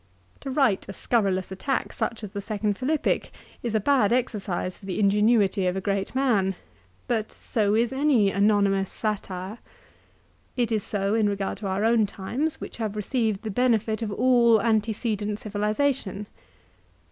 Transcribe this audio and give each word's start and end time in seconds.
To 0.39 0.49
write 0.49 0.87
a 0.89 0.93
scurrilous 0.93 1.51
attack 1.51 1.93
such 1.93 2.23
as 2.23 2.31
the 2.31 2.41
second 2.41 2.75
Philippic 2.75 3.29
is 3.61 3.75
a 3.75 3.79
bad 3.79 4.11
exercise 4.11 4.75
for 4.75 4.87
the 4.87 4.99
ingenuity 4.99 5.67
of 5.67 5.75
a 5.75 5.79
great 5.79 6.15
man; 6.15 6.55
but 7.07 7.31
so 7.31 7.75
is 7.75 7.93
any 7.93 8.31
anonymous 8.31 8.91
satire. 8.91 9.59
It 10.57 10.71
is 10.71 10.83
so 10.83 11.13
in 11.13 11.29
regard 11.29 11.59
to 11.59 11.67
our 11.67 11.85
own 11.85 12.07
times, 12.07 12.59
which 12.59 12.77
have 12.77 12.95
received 12.95 13.43
the 13.43 13.51
benefit 13.51 14.01
of 14.01 14.11
all 14.11 14.59
antecedent 14.59 15.37
civilisation. 15.37 16.25